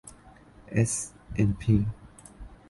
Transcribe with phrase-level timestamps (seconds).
[0.71, 0.93] เอส
[1.33, 1.75] แอนด์พี